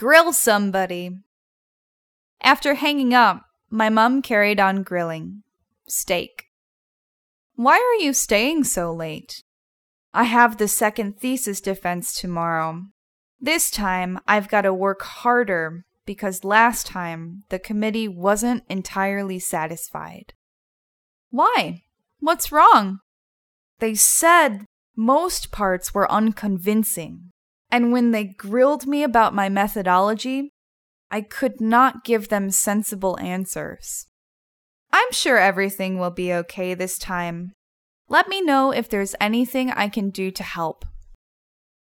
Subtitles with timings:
[0.00, 1.10] Grill somebody.
[2.42, 5.42] After hanging up, my mum carried on grilling
[5.86, 6.44] steak.
[7.54, 9.42] Why are you staying so late?
[10.14, 12.84] I have the second thesis defense tomorrow.
[13.38, 20.32] This time I've got to work harder because last time the committee wasn't entirely satisfied.
[21.28, 21.82] Why?
[22.20, 23.00] What's wrong?
[23.80, 24.64] They said
[24.96, 27.29] most parts were unconvincing,
[27.70, 30.52] and when they grilled me about my methodology,
[31.10, 34.06] I could not give them sensible answers.
[34.92, 37.52] I'm sure everything will be okay this time.
[38.08, 40.84] Let me know if there's anything I can do to help.